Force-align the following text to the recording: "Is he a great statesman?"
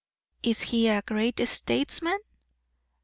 "Is 0.41 0.61
he 0.63 0.87
a 0.87 1.03
great 1.03 1.47
statesman?" 1.47 2.17